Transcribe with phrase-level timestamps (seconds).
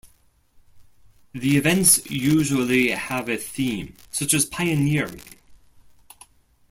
[1.31, 5.21] The events usually have a theme, such as pioneering.